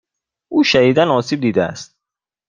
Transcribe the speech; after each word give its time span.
او 0.51 0.63
شدیدا 0.63 1.13
آسیب 1.13 1.41
دیده 1.41 1.63
است. 1.63 1.95